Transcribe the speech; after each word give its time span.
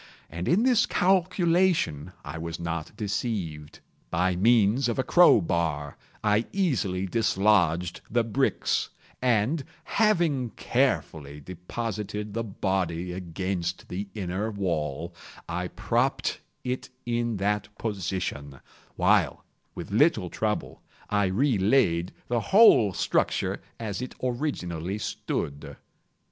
And 0.31 0.47
in 0.47 0.63
this 0.63 0.87
calculation 0.87 2.11
I 2.25 2.39
was 2.39 2.59
not 2.59 2.97
deceived. 2.97 3.81
By 4.09 4.35
means 4.35 4.89
of 4.89 4.97
a 4.97 5.03
crow 5.03 5.39
bar 5.41 5.95
I 6.23 6.47
easily 6.51 7.05
dislodged 7.05 8.01
the 8.09 8.23
bricks, 8.23 8.89
and, 9.21 9.63
having 9.83 10.49
carefully 10.55 11.39
deposited 11.39 12.33
the 12.33 12.43
body 12.43 13.11
against 13.13 13.89
the 13.89 14.07
inner 14.15 14.49
wall, 14.49 15.13
I 15.47 15.67
propped 15.67 16.39
it 16.63 16.89
in 17.05 17.37
that 17.37 17.67
position, 17.77 18.59
while, 18.95 19.45
with 19.75 19.91
little 19.91 20.31
trouble, 20.31 20.81
I 21.11 21.25
re 21.25 21.59
laid 21.59 22.11
the 22.27 22.39
whole 22.39 22.91
structure 22.91 23.61
as 23.79 24.01
it 24.01 24.15
originally 24.23 24.97
stood. 24.97 25.75